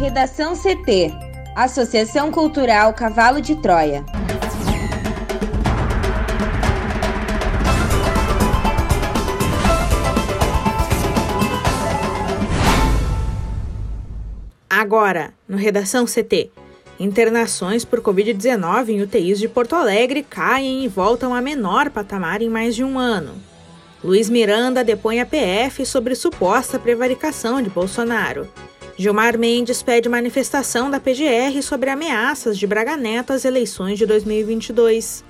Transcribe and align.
Redação 0.00 0.54
CT 0.56 1.12
Associação 1.54 2.32
Cultural 2.32 2.94
Cavalo 2.94 3.38
de 3.38 3.54
Troia. 3.56 4.02
Agora, 14.70 15.34
no 15.46 15.58
Redação 15.58 16.06
CT. 16.06 16.50
Internações 16.98 17.84
por 17.84 18.00
Covid-19 18.00 18.88
em 18.88 19.02
UTIs 19.02 19.38
de 19.38 19.48
Porto 19.48 19.76
Alegre 19.76 20.22
caem 20.22 20.82
e 20.82 20.88
voltam 20.88 21.34
a 21.34 21.42
menor 21.42 21.90
patamar 21.90 22.40
em 22.40 22.48
mais 22.48 22.74
de 22.74 22.82
um 22.82 22.98
ano. 22.98 23.34
Luiz 24.02 24.30
Miranda 24.30 24.82
depõe 24.82 25.20
a 25.20 25.26
PF 25.26 25.84
sobre 25.84 26.14
suposta 26.14 26.78
prevaricação 26.78 27.60
de 27.60 27.68
Bolsonaro. 27.68 28.48
Gilmar 29.00 29.38
Mendes 29.38 29.82
pede 29.82 30.10
manifestação 30.10 30.90
da 30.90 31.00
PGR 31.00 31.62
sobre 31.62 31.88
ameaças 31.88 32.58
de 32.58 32.66
Braga 32.66 32.98
Neto 32.98 33.32
às 33.32 33.46
eleições 33.46 33.98
de 33.98 34.04
2022. 34.04 35.24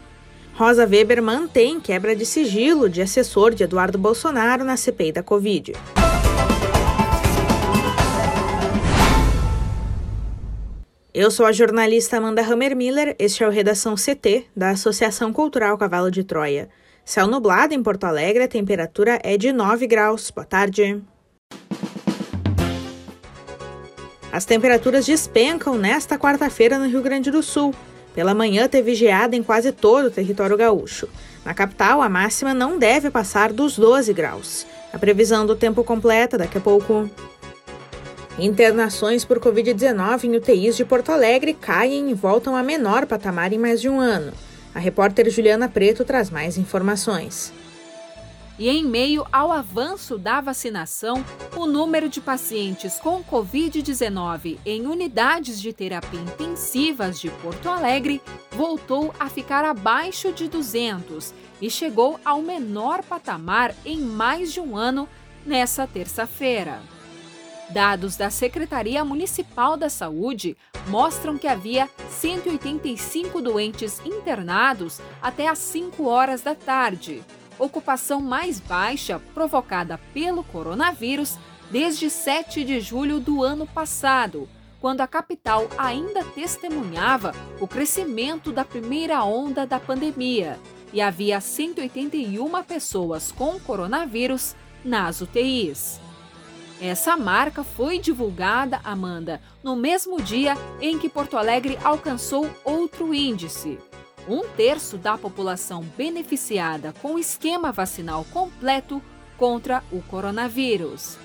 Rosa 0.54 0.84
Weber 0.84 1.22
mantém 1.22 1.78
quebra 1.78 2.16
de 2.16 2.26
sigilo 2.26 2.88
de 2.88 3.00
assessor 3.00 3.54
de 3.54 3.62
Eduardo 3.62 3.96
Bolsonaro 3.96 4.64
na 4.64 4.76
CPI 4.76 5.12
da 5.12 5.22
Covid. 5.22 5.74
Eu 11.14 11.30
sou 11.30 11.46
a 11.46 11.52
jornalista 11.52 12.16
Amanda 12.16 12.42
Hammermiller, 12.42 13.14
este 13.20 13.44
é 13.44 13.46
o 13.46 13.52
Redação 13.52 13.94
CT, 13.94 14.46
da 14.56 14.70
Associação 14.70 15.32
Cultural 15.32 15.78
Cavalo 15.78 16.10
de 16.10 16.24
Troia. 16.24 16.68
Céu 17.04 17.28
nublado 17.28 17.72
em 17.72 17.80
Porto 17.80 18.02
Alegre, 18.02 18.42
a 18.42 18.48
temperatura 18.48 19.20
é 19.22 19.36
de 19.36 19.52
9 19.52 19.86
graus. 19.86 20.28
Boa 20.32 20.44
tarde. 20.44 21.00
As 24.32 24.44
temperaturas 24.44 25.06
despencam 25.06 25.76
nesta 25.76 26.18
quarta-feira 26.18 26.78
no 26.78 26.88
Rio 26.88 27.02
Grande 27.02 27.30
do 27.30 27.42
Sul. 27.42 27.74
Pela 28.14 28.34
manhã 28.34 28.68
teve 28.68 28.94
geada 28.94 29.34
em 29.34 29.42
quase 29.42 29.72
todo 29.72 30.06
o 30.06 30.10
território 30.10 30.56
gaúcho. 30.56 31.08
Na 31.44 31.54
capital, 31.54 32.02
a 32.02 32.08
máxima 32.08 32.54
não 32.54 32.78
deve 32.78 33.10
passar 33.10 33.52
dos 33.52 33.76
12 33.76 34.12
graus. 34.12 34.66
A 34.92 34.98
previsão 34.98 35.46
do 35.46 35.56
tempo 35.56 35.82
completa 35.82 36.38
daqui 36.38 36.58
a 36.58 36.60
pouco. 36.60 37.08
Internações 38.38 39.24
por 39.24 39.38
Covid-19 39.40 40.24
em 40.24 40.36
UTIs 40.36 40.76
de 40.76 40.84
Porto 40.84 41.10
Alegre 41.10 41.54
caem 41.54 42.10
e 42.10 42.14
voltam 42.14 42.56
a 42.56 42.62
menor 42.62 43.06
patamar 43.06 43.52
em 43.52 43.58
mais 43.58 43.80
de 43.80 43.88
um 43.88 44.00
ano. 44.00 44.32
A 44.74 44.78
repórter 44.78 45.28
Juliana 45.28 45.68
Preto 45.68 46.04
traz 46.04 46.30
mais 46.30 46.56
informações. 46.56 47.52
E 48.60 48.68
em 48.68 48.84
meio 48.84 49.26
ao 49.32 49.50
avanço 49.50 50.18
da 50.18 50.38
vacinação, 50.42 51.24
o 51.56 51.64
número 51.64 52.10
de 52.10 52.20
pacientes 52.20 53.00
com 53.00 53.24
Covid-19 53.24 54.58
em 54.66 54.86
unidades 54.86 55.58
de 55.58 55.72
terapia 55.72 56.20
intensivas 56.20 57.18
de 57.18 57.30
Porto 57.30 57.70
Alegre 57.70 58.20
voltou 58.50 59.14
a 59.18 59.30
ficar 59.30 59.64
abaixo 59.64 60.30
de 60.30 60.46
200 60.46 61.32
e 61.58 61.70
chegou 61.70 62.20
ao 62.22 62.42
menor 62.42 63.02
patamar 63.02 63.74
em 63.82 63.98
mais 63.98 64.52
de 64.52 64.60
um 64.60 64.76
ano 64.76 65.08
nessa 65.46 65.86
terça-feira. 65.86 66.82
Dados 67.70 68.14
da 68.14 68.28
Secretaria 68.28 69.02
Municipal 69.02 69.74
da 69.74 69.88
Saúde 69.88 70.54
mostram 70.86 71.38
que 71.38 71.46
havia 71.46 71.88
185 72.10 73.40
doentes 73.40 74.02
internados 74.04 75.00
até 75.22 75.48
às 75.48 75.58
5 75.60 76.06
horas 76.06 76.42
da 76.42 76.54
tarde, 76.54 77.24
ocupação 77.60 78.20
mais 78.20 78.58
baixa 78.58 79.20
provocada 79.34 79.98
pelo 80.12 80.42
coronavírus 80.42 81.38
desde 81.70 82.10
7 82.10 82.64
de 82.64 82.80
julho 82.80 83.20
do 83.20 83.44
ano 83.44 83.66
passado, 83.66 84.48
quando 84.80 85.02
a 85.02 85.06
capital 85.06 85.68
ainda 85.78 86.24
testemunhava 86.24 87.32
o 87.60 87.68
crescimento 87.68 88.50
da 88.50 88.64
primeira 88.64 89.22
onda 89.22 89.66
da 89.66 89.78
pandemia 89.78 90.58
e 90.92 91.00
havia 91.00 91.40
181 91.40 92.62
pessoas 92.64 93.30
com 93.30 93.60
coronavírus 93.60 94.56
nas 94.84 95.20
UTIs. 95.20 96.00
Essa 96.80 97.14
marca 97.14 97.62
foi 97.62 97.98
divulgada, 97.98 98.80
Amanda, 98.82 99.40
no 99.62 99.76
mesmo 99.76 100.20
dia 100.20 100.54
em 100.80 100.98
que 100.98 101.10
Porto 101.10 101.36
Alegre 101.36 101.78
alcançou 101.84 102.50
outro 102.64 103.14
índice. 103.14 103.78
Um 104.30 104.44
terço 104.56 104.96
da 104.96 105.18
população 105.18 105.84
beneficiada 105.96 106.94
com 107.02 107.18
esquema 107.18 107.72
vacinal 107.72 108.24
completo 108.32 109.02
contra 109.36 109.82
o 109.90 110.00
coronavírus. 110.02 111.18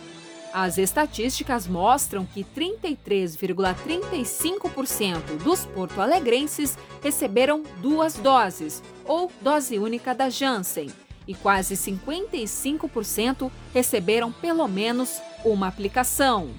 As 0.51 0.79
estatísticas 0.79 1.67
mostram 1.67 2.25
que 2.25 2.43
33,35% 2.43 5.37
dos 5.43 5.67
porto-alegrenses 5.67 6.75
receberam 7.03 7.61
duas 7.79 8.15
doses 8.15 8.81
ou 9.05 9.31
dose 9.39 9.77
única 9.77 10.15
da 10.15 10.27
Janssen 10.27 10.89
e 11.27 11.35
quase 11.35 11.75
55% 11.75 13.51
receberam 13.71 14.31
pelo 14.31 14.67
menos 14.67 15.21
uma 15.43 15.67
aplicação. 15.67 16.49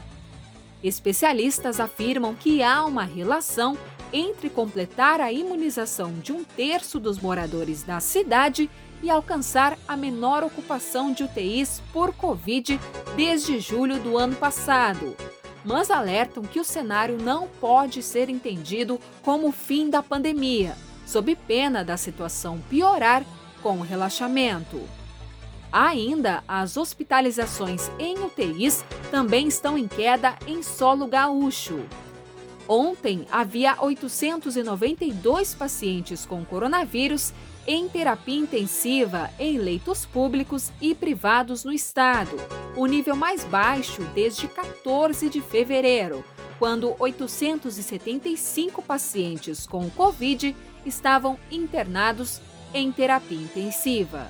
Especialistas 0.80 1.80
afirmam 1.80 2.36
que 2.36 2.62
há 2.62 2.84
uma 2.84 3.02
relação 3.02 3.76
entre 4.12 4.48
completar 4.48 5.20
a 5.20 5.32
imunização 5.32 6.12
de 6.14 6.32
um 6.32 6.44
terço 6.44 6.98
dos 6.98 7.18
moradores 7.18 7.82
da 7.82 8.00
cidade 8.00 8.70
e 9.02 9.10
alcançar 9.10 9.78
a 9.86 9.96
menor 9.96 10.42
ocupação 10.42 11.12
de 11.12 11.24
UTIs 11.24 11.82
por 11.92 12.14
Covid 12.14 12.80
desde 13.14 13.60
julho 13.60 14.00
do 14.00 14.16
ano 14.16 14.36
passado. 14.36 15.16
Mas 15.64 15.90
alertam 15.90 16.44
que 16.44 16.60
o 16.60 16.64
cenário 16.64 17.18
não 17.20 17.48
pode 17.60 18.02
ser 18.02 18.28
entendido 18.28 19.00
como 19.22 19.48
o 19.48 19.52
fim 19.52 19.90
da 19.90 20.02
pandemia, 20.02 20.76
sob 21.04 21.34
pena 21.34 21.84
da 21.84 21.96
situação 21.96 22.60
piorar 22.70 23.24
com 23.62 23.78
o 23.78 23.82
relaxamento. 23.82 24.80
Ainda, 25.72 26.42
as 26.46 26.76
hospitalizações 26.76 27.90
em 27.98 28.18
UTIs 28.18 28.84
também 29.10 29.48
estão 29.48 29.76
em 29.76 29.88
queda 29.88 30.36
em 30.46 30.62
solo 30.62 31.06
gaúcho. 31.06 31.84
Ontem, 32.68 33.26
havia 33.30 33.76
892 33.80 35.54
pacientes 35.54 36.26
com 36.26 36.44
coronavírus 36.44 37.32
em 37.66 37.88
terapia 37.88 38.36
intensiva 38.36 39.30
em 39.38 39.58
leitos 39.58 40.04
públicos 40.04 40.72
e 40.80 40.94
privados 40.94 41.64
no 41.64 41.72
estado, 41.72 42.36
o 42.76 42.86
nível 42.86 43.14
mais 43.14 43.44
baixo 43.44 44.02
desde 44.14 44.48
14 44.48 45.28
de 45.28 45.40
fevereiro, 45.40 46.24
quando 46.58 46.94
875 46.98 48.82
pacientes 48.82 49.66
com 49.66 49.88
Covid 49.90 50.56
estavam 50.84 51.38
internados 51.50 52.40
em 52.72 52.90
terapia 52.90 53.38
intensiva. 53.38 54.28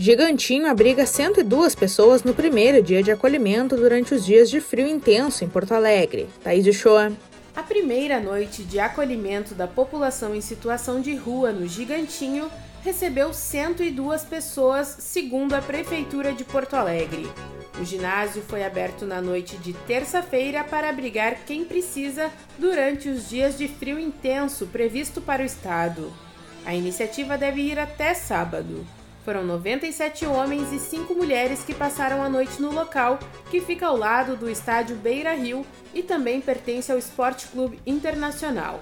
Gigantinho 0.00 0.68
abriga 0.68 1.04
102 1.04 1.74
pessoas 1.74 2.22
no 2.22 2.32
primeiro 2.32 2.80
dia 2.80 3.02
de 3.02 3.10
acolhimento 3.10 3.74
durante 3.74 4.14
os 4.14 4.24
dias 4.24 4.48
de 4.48 4.60
frio 4.60 4.86
intenso 4.86 5.42
em 5.42 5.48
Porto 5.48 5.72
Alegre. 5.72 6.28
Thaís 6.40 6.72
Shoa. 6.72 7.12
A 7.56 7.64
primeira 7.64 8.20
noite 8.20 8.62
de 8.62 8.78
acolhimento 8.78 9.56
da 9.56 9.66
população 9.66 10.36
em 10.36 10.40
situação 10.40 11.00
de 11.00 11.16
rua 11.16 11.50
no 11.50 11.66
Gigantinho 11.66 12.48
recebeu 12.84 13.34
102 13.34 14.22
pessoas, 14.22 14.86
segundo 15.00 15.54
a 15.54 15.60
Prefeitura 15.60 16.32
de 16.32 16.44
Porto 16.44 16.74
Alegre. 16.74 17.28
O 17.80 17.84
ginásio 17.84 18.40
foi 18.42 18.62
aberto 18.62 19.04
na 19.04 19.20
noite 19.20 19.56
de 19.56 19.72
terça-feira 19.72 20.62
para 20.62 20.88
abrigar 20.88 21.38
quem 21.44 21.64
precisa 21.64 22.30
durante 22.56 23.08
os 23.08 23.28
dias 23.28 23.58
de 23.58 23.66
frio 23.66 23.98
intenso 23.98 24.66
previsto 24.66 25.20
para 25.20 25.42
o 25.42 25.46
estado. 25.46 26.12
A 26.64 26.72
iniciativa 26.72 27.36
deve 27.36 27.62
ir 27.62 27.80
até 27.80 28.14
sábado. 28.14 28.86
Foram 29.28 29.44
97 29.44 30.24
homens 30.24 30.72
e 30.72 30.78
5 30.78 31.14
mulheres 31.14 31.62
que 31.62 31.74
passaram 31.74 32.22
a 32.22 32.30
noite 32.30 32.62
no 32.62 32.72
local, 32.72 33.18
que 33.50 33.60
fica 33.60 33.86
ao 33.86 33.94
lado 33.94 34.34
do 34.36 34.48
estádio 34.48 34.96
Beira 34.96 35.34
Rio 35.34 35.66
e 35.92 36.02
também 36.02 36.40
pertence 36.40 36.90
ao 36.90 36.96
Esporte 36.96 37.46
Clube 37.48 37.78
Internacional. 37.86 38.80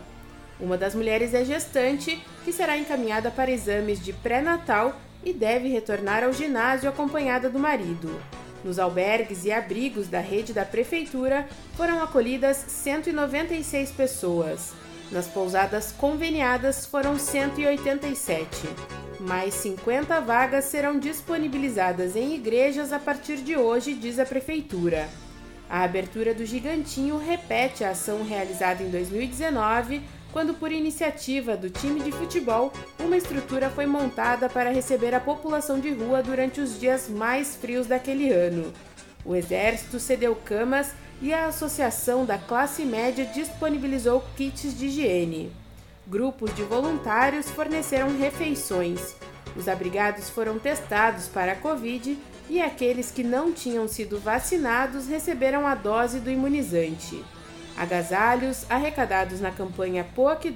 Uma 0.60 0.78
das 0.78 0.94
mulheres 0.94 1.34
é 1.34 1.44
gestante, 1.44 2.25
que 2.44 2.52
será 2.52 2.78
encaminhada 2.78 3.28
para 3.28 3.50
exames 3.50 3.98
de 3.98 4.12
pré-natal 4.12 4.94
e 5.25 5.32
deve 5.32 5.66
retornar 5.66 6.22
ao 6.22 6.32
ginásio 6.32 6.88
acompanhada 6.88 7.50
do 7.50 7.58
marido. 7.58 8.16
Nos 8.62 8.78
albergues 8.78 9.44
e 9.44 9.50
abrigos 9.50 10.06
da 10.06 10.20
rede 10.20 10.52
da 10.52 10.64
prefeitura 10.64 11.49
foram 11.76 12.00
acolhidas 12.00 12.56
196 12.69 13.90
pessoas. 13.90 14.75
Nas 15.10 15.26
pousadas 15.26 15.90
conveniadas 15.90 16.87
foram 16.87 17.19
187. 17.19 19.05
Mais 19.18 19.54
50 19.54 20.20
vagas 20.20 20.66
serão 20.66 20.98
disponibilizadas 20.98 22.16
em 22.16 22.34
igrejas 22.34 22.92
a 22.92 22.98
partir 22.98 23.36
de 23.38 23.56
hoje, 23.56 23.94
diz 23.94 24.18
a 24.18 24.26
Prefeitura. 24.26 25.08
A 25.68 25.82
abertura 25.82 26.34
do 26.34 26.44
Gigantinho 26.44 27.18
repete 27.18 27.82
a 27.82 27.90
ação 27.90 28.22
realizada 28.22 28.82
em 28.82 28.90
2019, 28.90 30.02
quando, 30.32 30.52
por 30.54 30.70
iniciativa 30.70 31.56
do 31.56 31.70
time 31.70 32.00
de 32.00 32.12
futebol, 32.12 32.72
uma 33.00 33.16
estrutura 33.16 33.70
foi 33.70 33.86
montada 33.86 34.50
para 34.50 34.70
receber 34.70 35.14
a 35.14 35.20
população 35.20 35.80
de 35.80 35.90
rua 35.90 36.22
durante 36.22 36.60
os 36.60 36.78
dias 36.78 37.08
mais 37.08 37.56
frios 37.56 37.86
daquele 37.86 38.30
ano. 38.30 38.72
O 39.24 39.34
Exército 39.34 39.98
cedeu 39.98 40.36
camas 40.36 40.92
e 41.22 41.32
a 41.32 41.46
Associação 41.46 42.26
da 42.26 42.36
Classe 42.36 42.84
Média 42.84 43.24
disponibilizou 43.24 44.22
kits 44.36 44.78
de 44.78 44.86
higiene. 44.86 45.50
Grupos 46.08 46.54
de 46.54 46.62
voluntários 46.62 47.50
forneceram 47.50 48.16
refeições. 48.16 49.16
Os 49.56 49.66
abrigados 49.66 50.30
foram 50.30 50.56
testados 50.56 51.26
para 51.26 51.52
a 51.52 51.56
Covid 51.56 52.16
e 52.48 52.62
aqueles 52.62 53.10
que 53.10 53.24
não 53.24 53.52
tinham 53.52 53.88
sido 53.88 54.20
vacinados 54.20 55.08
receberam 55.08 55.66
a 55.66 55.74
dose 55.74 56.20
do 56.20 56.30
imunizante. 56.30 57.24
Agasalhos 57.76 58.64
arrecadados 58.70 59.40
na 59.40 59.50
campanha 59.50 60.06
Poa 60.14 60.36
que 60.36 60.54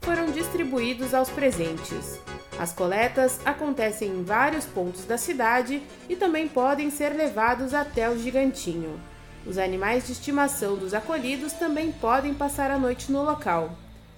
foram 0.00 0.26
distribuídos 0.32 1.14
aos 1.14 1.30
presentes. 1.30 2.18
As 2.58 2.72
coletas 2.72 3.38
acontecem 3.44 4.10
em 4.10 4.24
vários 4.24 4.66
pontos 4.66 5.04
da 5.04 5.16
cidade 5.16 5.80
e 6.08 6.16
também 6.16 6.48
podem 6.48 6.90
ser 6.90 7.10
levados 7.10 7.74
até 7.74 8.10
o 8.10 8.18
Gigantinho. 8.18 9.00
Os 9.46 9.56
animais 9.56 10.06
de 10.06 10.12
estimação 10.12 10.76
dos 10.76 10.92
acolhidos 10.92 11.52
também 11.52 11.92
podem 11.92 12.34
passar 12.34 12.72
a 12.72 12.78
noite 12.78 13.12
no 13.12 13.22
local. 13.22 13.70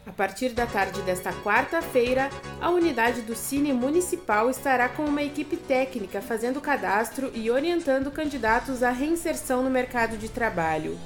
A 0.04 0.10
partir 0.10 0.50
da 0.50 0.66
tarde 0.66 1.00
desta 1.02 1.32
quarta-feira, 1.32 2.28
a 2.60 2.70
unidade 2.70 3.22
do 3.22 3.36
Cine 3.36 3.72
Municipal 3.72 4.50
estará 4.50 4.88
com 4.88 5.04
uma 5.04 5.22
equipe 5.22 5.56
técnica 5.56 6.20
fazendo 6.20 6.60
cadastro 6.60 7.30
e 7.34 7.50
orientando 7.50 8.10
candidatos 8.10 8.82
à 8.82 8.90
reinserção 8.90 9.62
no 9.62 9.70
mercado 9.70 10.18
de 10.18 10.28
trabalho. 10.28 10.98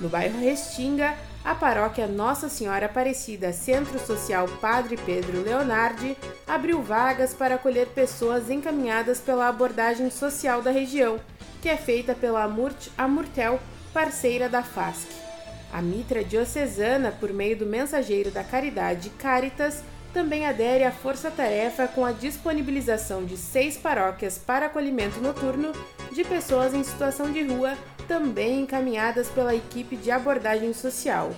No 0.00 0.08
bairro 0.08 0.38
Restinga, 0.38 1.16
a 1.44 1.54
paróquia 1.54 2.06
Nossa 2.06 2.48
Senhora 2.48 2.86
Aparecida 2.86 3.52
Centro 3.52 3.98
Social 3.98 4.46
Padre 4.60 4.96
Pedro 4.96 5.42
Leonardi 5.42 6.16
abriu 6.46 6.82
vagas 6.82 7.34
para 7.34 7.56
acolher 7.56 7.88
pessoas 7.88 8.48
encaminhadas 8.48 9.20
pela 9.20 9.48
abordagem 9.48 10.10
social 10.10 10.62
da 10.62 10.70
região, 10.70 11.18
que 11.60 11.68
é 11.68 11.76
feita 11.76 12.14
pela 12.14 12.44
Amurt 12.44 12.88
Amurtel, 12.96 13.58
parceira 13.92 14.48
da 14.48 14.62
FASC. 14.62 15.25
A 15.72 15.82
Mitra 15.82 16.24
Diocesana, 16.24 17.12
por 17.12 17.32
meio 17.32 17.56
do 17.56 17.66
mensageiro 17.66 18.30
da 18.30 18.44
Caridade 18.44 19.10
Caritas, 19.10 19.82
também 20.12 20.46
adere 20.46 20.84
à 20.84 20.90
força-tarefa 20.90 21.86
com 21.88 22.04
a 22.04 22.12
disponibilização 22.12 23.24
de 23.24 23.36
seis 23.36 23.76
paróquias 23.76 24.38
para 24.38 24.66
acolhimento 24.66 25.20
noturno 25.20 25.72
de 26.10 26.24
pessoas 26.24 26.72
em 26.72 26.82
situação 26.82 27.30
de 27.30 27.42
rua 27.42 27.76
também 28.08 28.60
encaminhadas 28.60 29.28
pela 29.28 29.54
equipe 29.54 29.96
de 29.96 30.10
abordagem 30.10 30.72
social. 30.72 31.32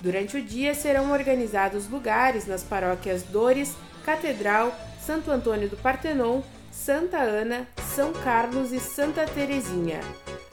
Durante 0.00 0.36
o 0.36 0.42
dia 0.42 0.74
serão 0.74 1.10
organizados 1.10 1.88
lugares 1.88 2.46
nas 2.46 2.62
paróquias 2.62 3.22
Dores, 3.22 3.74
Catedral, 4.04 4.72
Santo 5.04 5.30
Antônio 5.30 5.68
do 5.68 5.76
Partenon, 5.76 6.42
Santa 6.70 7.18
Ana, 7.18 7.66
São 7.94 8.12
Carlos 8.12 8.72
e 8.72 8.80
Santa 8.80 9.26
Terezinha. 9.26 10.00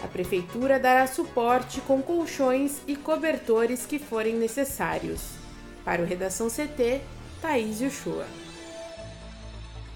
A 0.01 0.07
prefeitura 0.07 0.80
dará 0.80 1.06
suporte 1.07 1.81
com 1.81 2.01
colchões 2.01 2.78
e 2.88 2.96
cobertores 2.96 3.86
que 3.86 4.00
forem 4.00 4.36
necessários. 4.36 5.22
Para 5.84 6.01
o 6.01 6.06
Redação 6.06 6.48
CT, 6.48 7.01
Thaís 7.42 7.81
Uchoa. 7.81 8.25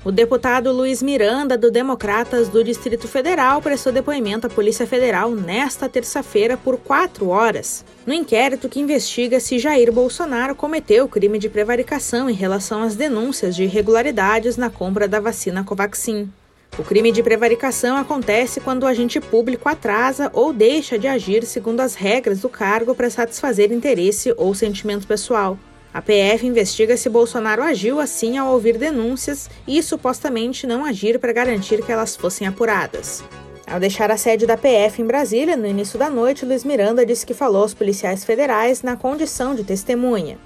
O 0.05 0.11
deputado 0.11 0.69
Luiz 0.73 1.01
Miranda, 1.01 1.57
do 1.57 1.71
Democratas 1.71 2.49
do 2.49 2.61
Distrito 2.61 3.07
Federal, 3.07 3.61
prestou 3.61 3.93
depoimento 3.93 4.45
à 4.45 4.49
Polícia 4.49 4.85
Federal 4.85 5.31
nesta 5.31 5.87
terça-feira 5.87 6.57
por 6.57 6.77
quatro 6.77 7.29
horas, 7.29 7.85
no 8.05 8.13
inquérito 8.13 8.67
que 8.67 8.81
investiga 8.81 9.39
se 9.39 9.57
Jair 9.57 9.93
Bolsonaro 9.93 10.55
cometeu 10.55 11.07
crime 11.07 11.39
de 11.39 11.47
prevaricação 11.47 12.29
em 12.29 12.33
relação 12.33 12.83
às 12.83 12.97
denúncias 12.97 13.55
de 13.55 13.63
irregularidades 13.63 14.57
na 14.57 14.69
compra 14.69 15.07
da 15.07 15.21
vacina 15.21 15.63
Covaxin. 15.63 16.29
O 16.77 16.83
crime 16.83 17.11
de 17.11 17.21
prevaricação 17.21 17.95
acontece 17.95 18.59
quando 18.59 18.83
o 18.83 18.87
agente 18.87 19.19
público 19.21 19.69
atrasa 19.69 20.31
ou 20.33 20.51
deixa 20.51 20.97
de 20.97 21.07
agir 21.07 21.45
segundo 21.45 21.81
as 21.81 21.93
regras 21.93 22.39
do 22.39 22.49
cargo 22.49 22.95
para 22.95 23.11
satisfazer 23.11 23.71
interesse 23.71 24.33
ou 24.37 24.55
sentimento 24.55 25.05
pessoal. 25.05 25.57
A 25.93 26.01
PF 26.01 26.47
investiga 26.47 26.97
se 26.97 27.07
Bolsonaro 27.07 27.61
agiu 27.61 27.99
assim 27.99 28.39
ao 28.39 28.51
ouvir 28.51 28.79
denúncias 28.79 29.47
e 29.67 29.83
supostamente 29.83 30.65
não 30.65 30.83
agir 30.83 31.19
para 31.19 31.31
garantir 31.31 31.85
que 31.85 31.91
elas 31.91 32.15
fossem 32.15 32.47
apuradas. 32.47 33.23
Ao 33.67 33.79
deixar 33.79 34.09
a 34.09 34.17
sede 34.17 34.47
da 34.47 34.57
PF 34.57 34.99
em 34.99 35.05
Brasília, 35.05 35.55
no 35.55 35.67
início 35.67 35.99
da 35.99 36.09
noite, 36.09 36.43
Luiz 36.43 36.63
Miranda 36.63 37.05
disse 37.05 37.23
que 37.23 37.35
falou 37.35 37.61
aos 37.61 37.75
policiais 37.75 38.25
federais 38.25 38.81
na 38.81 38.97
condição 38.97 39.53
de 39.53 39.63
testemunha. 39.63 40.39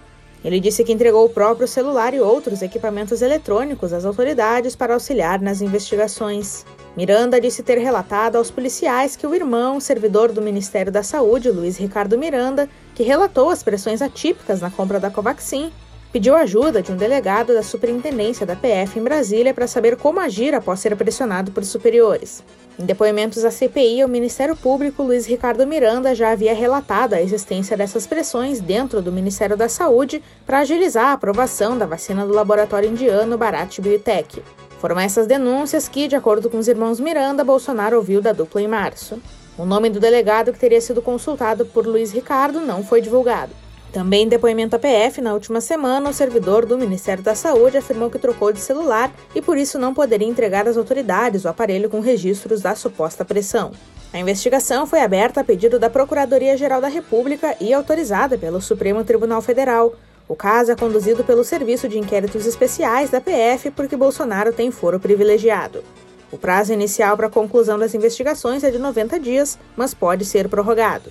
Ele 0.47 0.61
disse 0.61 0.81
que 0.81 0.93
entregou 0.93 1.25
o 1.25 1.29
próprio 1.29 1.67
celular 1.67 2.13
e 2.13 2.21
outros 2.21 2.61
equipamentos 2.61 3.21
eletrônicos 3.21 3.91
às 3.91 4.05
autoridades 4.05 4.77
para 4.77 4.93
auxiliar 4.93 5.41
nas 5.41 5.59
investigações. 5.59 6.65
Miranda 6.95 7.41
disse 7.41 7.61
ter 7.61 7.77
relatado 7.77 8.37
aos 8.37 8.49
policiais 8.49 9.17
que 9.17 9.27
o 9.27 9.35
irmão, 9.35 9.77
servidor 9.81 10.31
do 10.31 10.41
Ministério 10.41 10.89
da 10.89 11.03
Saúde, 11.03 11.51
Luiz 11.51 11.75
Ricardo 11.75 12.17
Miranda, 12.17 12.69
que 12.95 13.03
relatou 13.03 13.49
as 13.49 13.61
pressões 13.61 14.01
atípicas 14.01 14.61
na 14.61 14.71
compra 14.71 15.01
da 15.01 15.11
Covaxin, 15.11 15.69
pediu 16.11 16.35
ajuda 16.35 16.81
de 16.81 16.91
um 16.91 16.95
delegado 16.95 17.53
da 17.53 17.61
Superintendência 17.61 18.45
da 18.45 18.55
PF 18.55 18.99
em 18.99 19.03
Brasília 19.03 19.53
para 19.53 19.67
saber 19.67 19.97
como 19.97 20.19
agir 20.19 20.53
após 20.55 20.79
ser 20.79 20.95
pressionado 20.95 21.51
por 21.51 21.63
superiores. 21.63 22.43
Em 22.79 22.85
depoimentos 22.85 23.43
à 23.43 23.49
CPI, 23.49 24.03
o 24.03 24.07
Ministério 24.07 24.55
Público, 24.55 25.01
Luiz 25.01 25.25
Ricardo 25.25 25.65
Miranda 25.65 26.13
já 26.13 26.31
havia 26.31 26.53
relatado 26.53 27.13
a 27.13 27.21
existência 27.21 27.75
dessas 27.75 28.05
pressões 28.05 28.59
dentro 28.59 29.01
do 29.01 29.11
Ministério 29.11 29.57
da 29.57 29.67
Saúde 29.67 30.21
para 30.45 30.59
agilizar 30.59 31.07
a 31.07 31.13
aprovação 31.13 31.77
da 31.77 31.87
vacina 31.87 32.25
do 32.25 32.33
laboratório 32.33 32.89
indiano 32.89 33.37
Bharat 33.37 33.81
Biotech. 33.81 34.43
Foram 34.79 34.99
essas 34.99 35.25
denúncias 35.25 35.87
que, 35.87 36.07
de 36.07 36.15
acordo 36.15 36.51
com 36.51 36.59
os 36.59 36.67
irmãos 36.67 36.99
Miranda, 36.99 37.43
Bolsonaro 37.43 37.97
ouviu 37.97 38.21
da 38.21 38.31
dupla 38.31 38.61
em 38.61 38.67
março. 38.67 39.19
O 39.57 39.65
nome 39.65 39.89
do 39.89 39.99
delegado 39.99 40.53
que 40.53 40.59
teria 40.59 40.79
sido 40.79 41.01
consultado 41.01 41.65
por 41.65 41.87
Luiz 41.87 42.11
Ricardo 42.11 42.61
não 42.61 42.83
foi 42.83 43.01
divulgado. 43.01 43.66
Também 43.91 44.23
em 44.23 44.27
depoimento 44.27 44.75
à 44.75 44.79
PF, 44.79 45.21
na 45.21 45.33
última 45.33 45.61
semana, 45.61 46.09
o 46.09 46.13
servidor 46.13 46.65
do 46.65 46.77
Ministério 46.77 47.23
da 47.23 47.33
Saúde 47.33 47.77
afirmou 47.77 48.09
que 48.09 48.19
trocou 48.19 48.51
de 48.51 48.59
celular 48.59 49.11
e 49.33 49.41
por 49.41 49.57
isso 49.57 49.79
não 49.79 49.93
poderia 49.93 50.27
entregar 50.27 50.67
às 50.67 50.77
autoridades 50.77 51.45
o 51.45 51.47
aparelho 51.47 51.89
com 51.89 51.99
registros 51.99 52.61
da 52.61 52.75
suposta 52.75 53.23
pressão. 53.23 53.71
A 54.13 54.19
investigação 54.19 54.85
foi 54.85 55.01
aberta 55.01 55.41
a 55.41 55.43
pedido 55.43 55.79
da 55.79 55.89
Procuradoria-Geral 55.89 56.81
da 56.81 56.87
República 56.87 57.55
e 57.59 57.73
autorizada 57.73 58.37
pelo 58.37 58.61
Supremo 58.61 59.03
Tribunal 59.03 59.41
Federal. 59.41 59.93
O 60.27 60.35
caso 60.35 60.71
é 60.71 60.75
conduzido 60.75 61.23
pelo 61.23 61.43
Serviço 61.43 61.87
de 61.87 61.97
Inquéritos 61.97 62.45
Especiais 62.45 63.09
da 63.09 63.21
PF 63.21 63.71
porque 63.71 63.95
Bolsonaro 63.95 64.51
tem 64.51 64.71
foro 64.71 64.99
privilegiado. 64.99 65.83
O 66.31 66.37
prazo 66.37 66.73
inicial 66.73 67.15
para 67.15 67.27
a 67.27 67.31
conclusão 67.31 67.79
das 67.79 67.93
investigações 67.93 68.63
é 68.63 68.69
de 68.69 68.77
90 68.77 69.17
dias, 69.19 69.57
mas 69.75 69.93
pode 69.93 70.25
ser 70.25 70.49
prorrogado. 70.49 71.09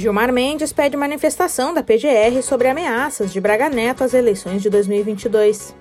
Gilmar 0.00 0.32
Mendes 0.32 0.72
pede 0.72 0.96
manifestação 0.96 1.74
da 1.74 1.82
PGR 1.82 2.42
sobre 2.42 2.68
ameaças 2.68 3.30
de 3.30 3.38
Braga 3.38 3.68
Neto 3.68 4.02
às 4.02 4.14
eleições 4.14 4.62
de 4.62 4.70
2022. 4.70 5.74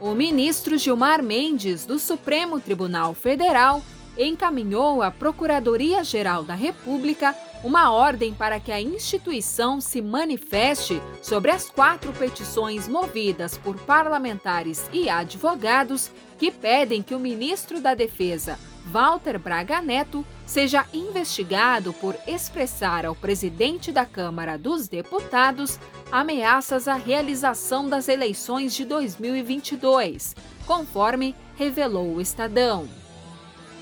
O 0.00 0.14
ministro 0.14 0.78
Gilmar 0.78 1.20
Mendes, 1.24 1.84
do 1.84 1.98
Supremo 1.98 2.60
Tribunal 2.60 3.14
Federal, 3.14 3.82
encaminhou 4.16 5.02
à 5.02 5.10
Procuradoria-Geral 5.10 6.44
da 6.44 6.54
República 6.54 7.34
uma 7.64 7.90
ordem 7.90 8.32
para 8.32 8.60
que 8.60 8.70
a 8.70 8.80
instituição 8.80 9.80
se 9.80 10.00
manifeste 10.00 11.02
sobre 11.20 11.50
as 11.50 11.68
quatro 11.68 12.12
petições 12.12 12.86
movidas 12.86 13.58
por 13.58 13.76
parlamentares 13.80 14.88
e 14.92 15.08
advogados 15.08 16.12
que 16.38 16.52
pedem 16.52 17.02
que 17.02 17.14
o 17.14 17.18
ministro 17.18 17.80
da 17.80 17.94
Defesa, 17.94 18.56
Walter 18.90 19.38
Braga 19.38 19.82
Neto, 19.82 20.24
seja 20.46 20.86
investigado 20.94 21.92
por 21.92 22.16
expressar 22.26 23.04
ao 23.04 23.14
presidente 23.14 23.92
da 23.92 24.06
Câmara 24.06 24.56
dos 24.56 24.88
Deputados 24.88 25.78
ameaças 26.10 26.88
à 26.88 26.94
realização 26.94 27.86
das 27.86 28.08
eleições 28.08 28.74
de 28.74 28.86
2022, 28.86 30.34
conforme 30.66 31.34
revelou 31.56 32.14
o 32.14 32.20
Estadão. 32.20 32.88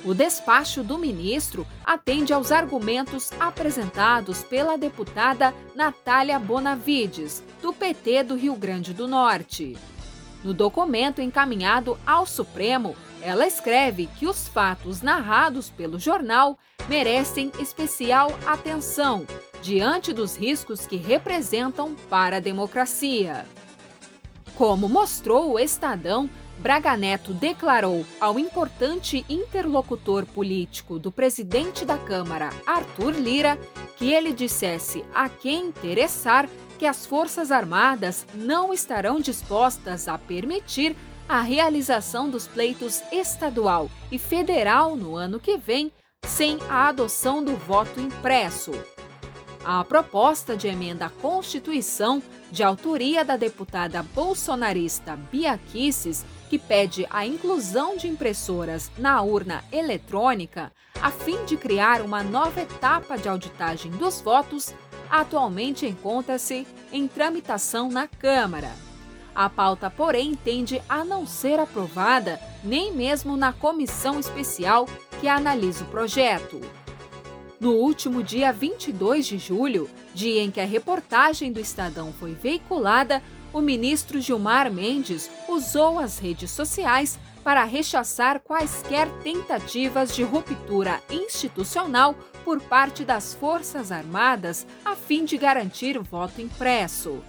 O 0.04 0.12
despacho 0.12 0.82
do 0.82 0.98
ministro 0.98 1.66
atende 1.84 2.32
aos 2.32 2.50
argumentos 2.50 3.30
apresentados 3.38 4.42
pela 4.42 4.76
deputada 4.76 5.54
Natália 5.74 6.38
Bonavides, 6.38 7.44
do 7.62 7.72
PT 7.72 8.24
do 8.24 8.36
Rio 8.36 8.56
Grande 8.56 8.92
do 8.92 9.06
Norte. 9.06 9.76
No 10.44 10.54
documento 10.54 11.20
encaminhado 11.20 11.98
ao 12.06 12.24
Supremo, 12.24 12.94
ela 13.26 13.44
escreve 13.44 14.06
que 14.06 14.24
os 14.24 14.46
fatos 14.46 15.02
narrados 15.02 15.68
pelo 15.68 15.98
jornal 15.98 16.56
merecem 16.88 17.50
especial 17.58 18.30
atenção 18.46 19.26
diante 19.60 20.12
dos 20.12 20.36
riscos 20.36 20.86
que 20.86 20.94
representam 20.94 21.96
para 22.08 22.36
a 22.36 22.40
democracia. 22.40 23.44
Como 24.54 24.88
mostrou 24.88 25.54
o 25.54 25.58
Estadão, 25.58 26.30
Braga 26.58 26.96
Neto 26.96 27.34
declarou 27.34 28.06
ao 28.20 28.38
importante 28.38 29.26
interlocutor 29.28 30.24
político 30.24 30.96
do 30.96 31.10
presidente 31.10 31.84
da 31.84 31.98
Câmara, 31.98 32.50
Arthur 32.64 33.10
Lira, 33.10 33.58
que 33.96 34.12
ele 34.12 34.32
dissesse 34.32 35.04
a 35.12 35.28
quem 35.28 35.64
interessar 35.66 36.48
que 36.78 36.86
as 36.86 37.04
Forças 37.04 37.50
Armadas 37.50 38.24
não 38.32 38.72
estarão 38.72 39.18
dispostas 39.18 40.06
a 40.06 40.16
permitir 40.16 40.94
a 41.28 41.40
realização 41.40 42.30
dos 42.30 42.46
pleitos 42.46 43.02
estadual 43.10 43.90
e 44.10 44.18
federal 44.18 44.94
no 44.96 45.16
ano 45.16 45.40
que 45.40 45.56
vem 45.56 45.92
sem 46.24 46.58
a 46.68 46.88
adoção 46.88 47.42
do 47.42 47.56
voto 47.56 48.00
impresso. 48.00 48.72
A 49.64 49.82
proposta 49.82 50.56
de 50.56 50.68
emenda 50.68 51.06
à 51.06 51.10
Constituição, 51.10 52.22
de 52.52 52.62
autoria 52.62 53.24
da 53.24 53.36
deputada 53.36 54.02
bolsonarista 54.14 55.16
Bia 55.16 55.58
Kisses, 55.72 56.24
que 56.48 56.58
pede 56.58 57.04
a 57.10 57.26
inclusão 57.26 57.96
de 57.96 58.06
impressoras 58.06 58.92
na 58.96 59.20
urna 59.22 59.64
eletrônica, 59.72 60.70
a 61.02 61.10
fim 61.10 61.44
de 61.44 61.56
criar 61.56 62.00
uma 62.00 62.22
nova 62.22 62.60
etapa 62.60 63.18
de 63.18 63.28
auditagem 63.28 63.90
dos 63.90 64.20
votos, 64.20 64.72
atualmente 65.10 65.84
encontra-se 65.84 66.64
em 66.92 67.08
tramitação 67.08 67.88
na 67.88 68.06
Câmara. 68.06 68.85
A 69.36 69.50
pauta, 69.50 69.90
porém, 69.90 70.34
tende 70.34 70.80
a 70.88 71.04
não 71.04 71.26
ser 71.26 71.60
aprovada 71.60 72.40
nem 72.64 72.90
mesmo 72.90 73.36
na 73.36 73.52
comissão 73.52 74.18
especial 74.18 74.88
que 75.20 75.28
analisa 75.28 75.84
o 75.84 75.88
projeto. 75.88 76.58
No 77.60 77.72
último 77.72 78.22
dia 78.22 78.50
22 78.50 79.26
de 79.26 79.36
julho, 79.36 79.90
dia 80.14 80.42
em 80.42 80.50
que 80.50 80.58
a 80.58 80.64
reportagem 80.64 81.52
do 81.52 81.60
Estadão 81.60 82.14
foi 82.14 82.32
veiculada, 82.32 83.22
o 83.52 83.60
ministro 83.60 84.22
Gilmar 84.22 84.72
Mendes 84.72 85.30
usou 85.46 85.98
as 85.98 86.18
redes 86.18 86.50
sociais 86.50 87.18
para 87.44 87.62
rechaçar 87.64 88.40
quaisquer 88.40 89.06
tentativas 89.22 90.16
de 90.16 90.22
ruptura 90.22 91.02
institucional 91.10 92.14
por 92.42 92.58
parte 92.58 93.04
das 93.04 93.34
Forças 93.34 93.92
Armadas 93.92 94.66
a 94.82 94.96
fim 94.96 95.26
de 95.26 95.36
garantir 95.36 95.98
o 95.98 96.02
voto 96.02 96.40
impresso. 96.40 97.22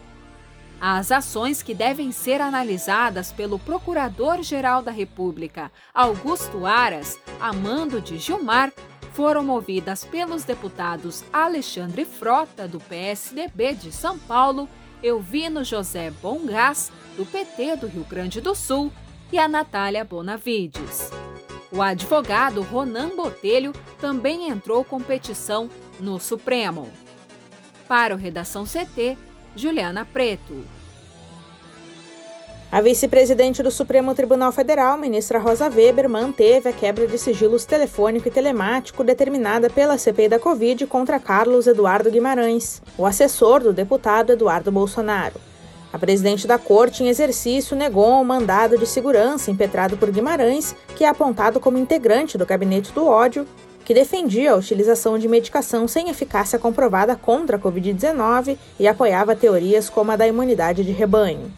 As 0.79 1.11
ações 1.11 1.63
que 1.63 1.73
devem 1.73 2.11
ser 2.11 2.39
analisadas 2.39 3.31
pelo 3.31 3.57
Procurador-Geral 3.57 4.83
da 4.83 4.91
República, 4.91 5.71
Augusto 5.91 6.67
Aras, 6.67 7.19
a 7.39 7.51
mando 7.51 7.99
de 7.99 8.19
Gilmar, 8.19 8.71
foram 9.13 9.43
movidas 9.43 10.05
pelos 10.05 10.43
deputados 10.43 11.23
Alexandre 11.33 12.05
Frota, 12.05 12.67
do 12.67 12.79
PSDB 12.79 13.73
de 13.73 13.91
São 13.91 14.19
Paulo, 14.19 14.69
Elvino 15.01 15.63
José 15.63 16.11
Bongás, 16.21 16.91
do 17.15 17.25
PT 17.25 17.77
do 17.77 17.87
Rio 17.87 18.03
Grande 18.03 18.39
do 18.39 18.53
Sul, 18.53 18.91
e 19.31 19.39
a 19.39 19.47
Natália 19.47 20.05
Bonavides. 20.05 21.09
O 21.71 21.81
advogado 21.81 22.61
Ronan 22.61 23.15
Botelho 23.15 23.73
também 23.99 24.47
entrou 24.49 24.85
com 24.85 25.01
petição 25.01 25.69
no 25.99 26.19
Supremo. 26.19 26.89
Para 27.87 28.13
o 28.13 28.17
Redação 28.17 28.63
CT, 28.63 29.17
Juliana 29.57 30.05
Preto. 30.05 30.63
A 32.71 32.79
vice-presidente 32.79 33.63
do 33.63 33.71
Supremo 33.71 34.13
Tribunal 34.13 34.51
Federal, 34.51 34.97
ministra 34.97 35.39
Rosa 35.39 35.67
Weber, 35.67 36.07
manteve 36.07 36.69
a 36.69 36.73
quebra 36.73 37.07
de 37.07 37.17
sigilos 37.17 37.65
telefônico 37.65 38.27
e 38.27 38.31
telemático 38.31 39.03
determinada 39.03 39.67
pela 39.67 39.97
CPI 39.97 40.29
da 40.29 40.37
Covid 40.37 40.85
contra 40.85 41.19
Carlos 41.19 41.65
Eduardo 41.65 42.11
Guimarães, 42.11 42.83
o 42.97 43.05
assessor 43.05 43.61
do 43.61 43.73
deputado 43.73 44.31
Eduardo 44.31 44.71
Bolsonaro. 44.71 45.41
A 45.91 45.97
presidente 45.97 46.45
da 46.45 46.59
corte, 46.59 47.03
em 47.03 47.07
exercício, 47.07 47.75
negou 47.75 48.11
o 48.11 48.21
um 48.21 48.23
mandado 48.23 48.77
de 48.77 48.85
segurança 48.85 49.49
impetrado 49.49 49.97
por 49.97 50.11
Guimarães, 50.11 50.75
que 50.95 51.03
é 51.05 51.07
apontado 51.07 51.59
como 51.59 51.77
integrante 51.77 52.37
do 52.37 52.45
gabinete 52.45 52.91
do 52.91 53.07
ódio, 53.07 53.47
que 53.87 53.93
defendia 53.93 54.51
a 54.51 54.57
utilização 54.57 55.17
de 55.17 55.29
medicação 55.29 55.87
sem 55.87 56.09
eficácia 56.09 56.59
comprovada 56.59 57.15
contra 57.15 57.55
a 57.55 57.59
Covid-19 57.59 58.57
e 58.77 58.85
apoiava 58.85 59.33
teorias 59.33 59.89
como 59.89 60.11
a 60.11 60.17
da 60.17 60.27
imunidade 60.27 60.83
de 60.83 60.91
rebanho. 60.91 61.49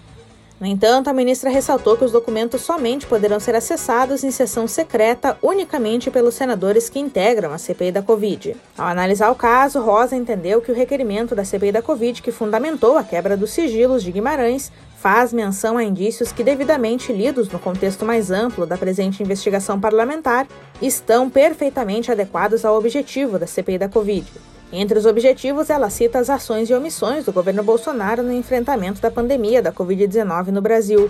No 0.60 0.68
entanto, 0.68 1.10
a 1.10 1.14
ministra 1.14 1.50
ressaltou 1.50 1.98
que 1.98 2.06
os 2.06 2.12
documentos 2.12 2.62
somente 2.62 3.08
poderão 3.08 3.40
ser 3.40 3.56
acessados 3.56 4.24
em 4.24 4.30
sessão 4.30 4.68
secreta 4.68 5.40
unicamente 5.42 6.12
pelos 6.12 6.36
senadores 6.36 6.88
que 6.88 7.00
integram 7.00 7.52
a 7.52 7.58
CPI 7.58 7.94
da 7.94 8.04
Covid. 8.04 8.56
Ao 8.78 8.86
analisar 8.86 9.32
o 9.32 9.36
caso, 9.36 9.82
Rosa 9.82 10.16
entendeu 10.16 10.62
que 10.62 10.72
o 10.72 10.76
requerimento 10.76 11.34
da 11.34 11.44
CPI 11.44 11.72
da 11.72 11.82
Covid, 11.82 12.22
que 12.22 12.32
fundamentou 12.32 12.96
a 12.96 13.04
quebra 13.04 13.36
dos 13.36 13.50
sigilos 13.50 14.04
de 14.04 14.12
Guimarães, 14.12 14.72
faz 15.02 15.32
menção 15.32 15.78
a 15.78 15.84
indícios 15.84 16.32
que, 16.32 16.44
devidamente 16.44 17.14
lidos 17.14 17.50
no 17.50 17.58
contexto 17.58 18.06
mais 18.06 18.32
amplo 18.32 18.66
da 18.66 18.78
presente 18.78 19.24
investigação 19.24 19.80
parlamentar, 19.80 20.46
estão 20.82 21.30
perfeitamente 21.30 22.12
adequados 22.12 22.66
ao 22.66 22.78
objetivo 22.78 23.40
da 23.40 23.48
CPI 23.48 23.78
da 23.78 23.88
Covid. 23.90 24.28
Entre 24.72 25.00
os 25.00 25.06
objetivos, 25.06 25.70
ela 25.70 25.90
cita 25.90 26.20
as 26.20 26.30
ações 26.30 26.70
e 26.70 26.74
omissões 26.74 27.26
do 27.26 27.32
governo 27.32 27.64
Bolsonaro 27.64 28.22
no 28.22 28.32
enfrentamento 28.32 29.02
da 29.02 29.10
pandemia 29.10 29.62
da 29.62 29.72
Covid-19 29.72 30.48
no 30.48 30.62
Brasil. 30.62 31.10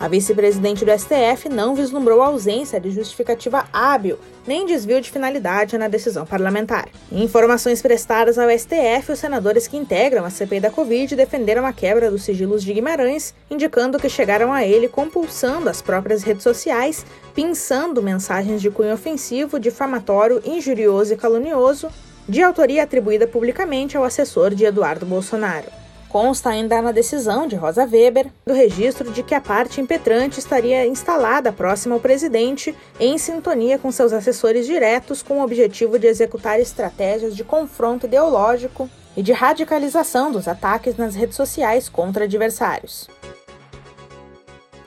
A 0.00 0.06
vice-presidente 0.06 0.84
do 0.84 0.92
STF 0.96 1.48
não 1.48 1.74
vislumbrou 1.74 2.22
ausência 2.22 2.78
de 2.78 2.90
justificativa 2.90 3.64
hábil 3.72 4.16
nem 4.46 4.64
desvio 4.64 5.00
de 5.00 5.10
finalidade 5.10 5.76
na 5.76 5.88
decisão 5.88 6.24
parlamentar. 6.24 6.88
Em 7.10 7.24
informações 7.24 7.82
prestadas 7.82 8.38
ao 8.38 8.48
STF, 8.48 9.10
os 9.12 9.18
senadores 9.18 9.66
que 9.66 9.76
integram 9.76 10.24
a 10.24 10.30
CPI 10.30 10.60
da 10.60 10.70
Covid 10.70 11.16
defenderam 11.16 11.66
a 11.66 11.72
quebra 11.72 12.10
dos 12.10 12.22
sigilos 12.22 12.62
de 12.62 12.72
Guimarães, 12.72 13.34
indicando 13.50 13.98
que 13.98 14.08
chegaram 14.08 14.52
a 14.52 14.64
ele 14.64 14.86
compulsando 14.86 15.68
as 15.68 15.82
próprias 15.82 16.22
redes 16.22 16.44
sociais, 16.44 17.04
pinçando 17.34 18.00
mensagens 18.00 18.62
de 18.62 18.70
cunho 18.70 18.94
ofensivo, 18.94 19.58
difamatório, 19.58 20.40
injurioso 20.44 21.12
e 21.12 21.16
calunioso, 21.16 21.88
de 22.28 22.40
autoria 22.40 22.84
atribuída 22.84 23.26
publicamente 23.26 23.96
ao 23.96 24.04
assessor 24.04 24.54
de 24.54 24.64
Eduardo 24.64 25.04
Bolsonaro. 25.04 25.77
Consta 26.08 26.48
ainda 26.48 26.80
na 26.80 26.90
decisão 26.90 27.46
de 27.46 27.54
Rosa 27.54 27.84
Weber 27.84 28.28
do 28.46 28.54
registro 28.54 29.12
de 29.12 29.22
que 29.22 29.34
a 29.34 29.40
parte 29.40 29.80
impetrante 29.80 30.38
estaria 30.38 30.86
instalada 30.86 31.52
próxima 31.52 31.94
ao 31.94 32.00
presidente, 32.00 32.74
em 32.98 33.18
sintonia 33.18 33.78
com 33.78 33.92
seus 33.92 34.14
assessores 34.14 34.66
diretos, 34.66 35.22
com 35.22 35.40
o 35.40 35.44
objetivo 35.44 35.98
de 35.98 36.06
executar 36.06 36.58
estratégias 36.58 37.36
de 37.36 37.44
confronto 37.44 38.06
ideológico 38.06 38.88
e 39.14 39.22
de 39.22 39.32
radicalização 39.32 40.32
dos 40.32 40.48
ataques 40.48 40.96
nas 40.96 41.14
redes 41.14 41.36
sociais 41.36 41.90
contra 41.90 42.24
adversários. 42.24 43.06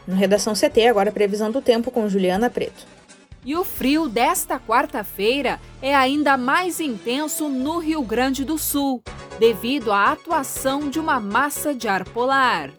No 0.07 0.15
Redação 0.15 0.53
CT, 0.53 0.87
agora 0.87 1.11
previsão 1.11 1.51
do 1.51 1.61
tempo 1.61 1.91
com 1.91 2.09
Juliana 2.09 2.49
Preto. 2.49 3.00
E 3.43 3.55
o 3.55 3.63
frio 3.63 4.07
desta 4.07 4.59
quarta-feira 4.59 5.59
é 5.81 5.95
ainda 5.95 6.37
mais 6.37 6.79
intenso 6.79 7.49
no 7.49 7.79
Rio 7.79 8.03
Grande 8.03 8.45
do 8.45 8.57
Sul, 8.57 9.01
devido 9.39 9.91
à 9.91 10.11
atuação 10.11 10.89
de 10.89 10.99
uma 10.99 11.19
massa 11.19 11.73
de 11.73 11.87
ar 11.87 12.03
polar. 12.05 12.69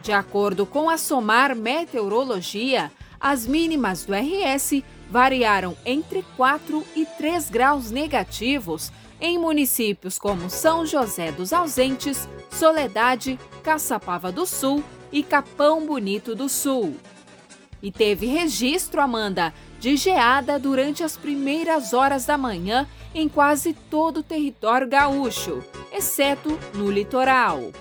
De 0.00 0.12
acordo 0.12 0.64
com 0.64 0.88
a 0.88 0.96
SOMAR 0.96 1.56
Meteorologia, 1.56 2.90
as 3.18 3.46
mínimas 3.46 4.04
do 4.04 4.14
RS 4.14 4.82
variaram 5.10 5.76
entre 5.84 6.24
4 6.36 6.84
e 6.94 7.04
3 7.04 7.50
graus 7.50 7.90
negativos 7.90 8.92
em 9.20 9.38
municípios 9.38 10.18
como 10.18 10.48
São 10.48 10.86
José 10.86 11.32
dos 11.32 11.52
Ausentes, 11.52 12.28
Soledade, 12.48 13.38
Caçapava 13.62 14.30
do 14.30 14.46
Sul 14.46 14.82
e 15.12 15.22
Capão 15.22 15.84
Bonito 15.84 16.34
do 16.34 16.48
Sul. 16.48 16.96
E 17.82 17.90
teve 17.90 18.26
registro, 18.26 19.00
Amanda, 19.00 19.52
de 19.80 19.96
geada 19.96 20.58
durante 20.58 21.02
as 21.02 21.16
primeiras 21.16 21.94
horas 21.94 22.26
da 22.26 22.36
manhã 22.36 22.86
em 23.14 23.28
quase 23.28 23.72
todo 23.72 24.18
o 24.18 24.22
território 24.22 24.86
gaúcho, 24.86 25.64
exceto 25.90 26.56
no 26.74 26.90
litoral. 26.90 27.72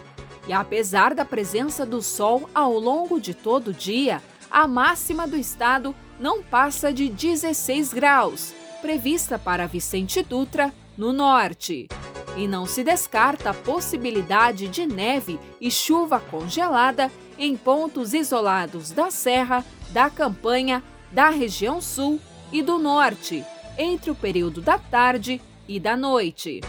E 0.48 0.54
apesar 0.54 1.14
da 1.14 1.26
presença 1.26 1.86
do 1.86 2.02
sol 2.02 2.50
ao 2.56 2.80
longo 2.80 3.20
de 3.20 3.34
todo 3.34 3.68
o 3.68 3.74
dia, 3.74 4.24
a 4.50 4.68
máxima 4.68 5.28
do 5.28 5.36
estado 5.36 5.94
não 6.20 6.42
passa 6.42 6.92
de 6.92 7.10
16 7.10 7.94
graus, 7.94 8.54
prevista 8.82 9.38
para 9.38 9.68
Vicente 9.68 10.24
Dutra, 10.24 10.74
no 10.98 11.14
norte. 11.14 11.88
E 12.36 12.48
não 12.48 12.66
se 12.66 12.84
descarta 12.84 13.50
a 13.50 13.54
possibilidade 13.54 14.68
de 14.68 14.86
neve 14.86 15.40
e 15.60 15.70
chuva 15.70 16.20
congelada 16.20 17.12
em 17.38 17.56
pontos 17.56 18.14
isolados 18.14 18.92
da 18.92 19.12
Serra, 19.12 19.64
da 19.92 20.10
Campanha, 20.10 20.84
da 21.12 21.30
região 21.30 21.82
sul 21.82 22.20
e 22.52 22.62
do 22.62 22.78
norte, 22.78 23.44
entre 23.78 24.12
o 24.12 24.16
período 24.16 24.62
da 24.62 24.78
tarde 24.78 25.42
e 25.68 25.80
da 25.80 25.96
noite. 25.96 26.62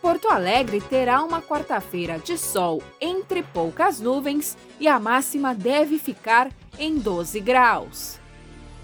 Porto 0.00 0.28
Alegre 0.28 0.80
terá 0.80 1.22
uma 1.22 1.40
quarta-feira 1.40 2.18
de 2.18 2.36
sol 2.36 2.82
entre 3.00 3.42
poucas 3.42 4.00
nuvens 4.00 4.56
e 4.80 4.88
a 4.88 4.98
máxima 4.98 5.54
deve 5.54 5.98
ficar 5.98 6.50
em 6.78 6.98
12 6.98 7.40
graus. 7.40 8.18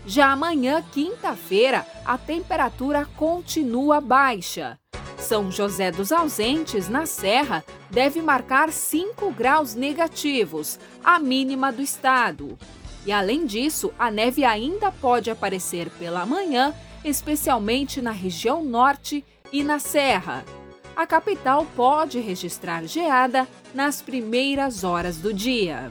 Já 0.07 0.31
amanhã, 0.31 0.83
quinta-feira, 0.93 1.85
a 2.05 2.17
temperatura 2.17 3.05
continua 3.17 4.01
baixa. 4.01 4.79
São 5.19 5.51
José 5.51 5.91
dos 5.91 6.13
Ausentes, 6.13 6.89
na 6.89 7.05
Serra, 7.05 7.65
deve 7.91 8.23
marcar 8.23 8.73
5 8.73 9.31
graus 9.33 9.75
negativos, 9.75 10.79
a 11.03 11.19
mínima 11.19 11.73
do 11.73 11.83
estado. 11.83 12.57
E 13.07 13.13
além 13.13 13.47
disso, 13.47 13.91
a 13.99 14.11
neve 14.11 14.45
ainda 14.45 14.93
pode 14.93 15.31
aparecer 15.31 15.89
pela 15.99 16.27
manhã, 16.27 16.75
especialmente 17.05 18.03
na 18.03 18.11
região 18.11 18.65
norte 18.65 19.25
e 19.53 19.63
na 19.65 19.79
Serra. 19.79 20.45
A 20.95 21.07
capital 21.07 21.67
pode 21.77 22.19
registrar 22.19 22.85
geada 22.85 23.49
nas 23.73 24.03
primeiras 24.03 24.85
horas 24.85 25.17
do 25.19 25.33
dia. 25.33 25.91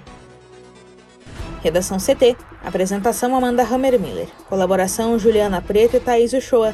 Redação 1.61 1.99
CT. 1.99 2.35
Apresentação 2.63 3.35
Amanda 3.35 3.61
Hammermiller. 3.61 4.29
Colaboração 4.49 5.19
Juliana 5.19 5.61
Preto 5.61 5.97
e 5.97 5.99
Thaís 5.99 6.33
Uchoa. 6.33 6.73